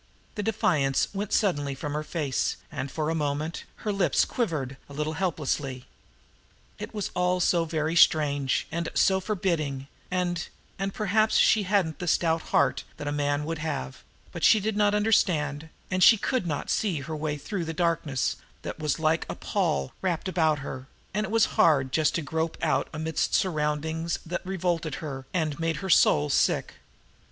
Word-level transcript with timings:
The 0.33 0.41
defiance 0.41 1.09
went 1.13 1.31
suddenly 1.31 1.75
from 1.75 1.93
her 1.93 2.01
face; 2.01 2.57
and, 2.71 2.89
for 2.89 3.11
a 3.11 3.13
moment, 3.13 3.65
her 3.85 3.91
lips 3.93 4.25
quivered 4.25 4.77
a 4.89 4.93
little 4.93 5.13
helplessly. 5.13 5.85
It 6.79 6.91
was 6.91 7.11
all 7.13 7.39
so 7.39 7.65
very 7.65 7.95
strange, 7.95 8.65
and 8.71 8.89
so 8.95 9.19
forbidding, 9.19 9.85
and 10.09 10.47
and, 10.79 10.91
perhaps 10.91 11.37
she 11.37 11.65
hadn't 11.69 11.99
the 11.99 12.07
stout 12.07 12.41
heart 12.49 12.83
that 12.97 13.07
a 13.07 13.11
man 13.11 13.45
would 13.45 13.59
have 13.59 14.01
but 14.31 14.43
she 14.43 14.59
did 14.59 14.75
not 14.75 14.95
understand, 14.95 15.69
and 15.91 16.01
she 16.03 16.17
could 16.17 16.47
not 16.47 16.71
see 16.71 17.01
her 17.01 17.15
way 17.15 17.37
through 17.37 17.65
the 17.65 17.71
darkness 17.71 18.37
that 18.63 18.79
was 18.79 18.97
like 18.97 19.27
a 19.29 19.35
pall 19.35 19.93
wrapped 20.01 20.27
about 20.27 20.57
her 20.65 20.87
and 21.13 21.25
it 21.27 21.31
was 21.31 21.45
hard 21.61 21.91
just 21.91 22.15
to 22.15 22.23
grope 22.23 22.57
out 22.63 22.87
amidst 22.91 23.35
surroundings 23.35 24.17
that 24.25 24.43
revolted 24.43 24.95
her 24.95 25.27
and 25.31 25.59
made 25.59 25.75
her 25.75 25.91
soul 25.91 26.27
sick. 26.27 26.73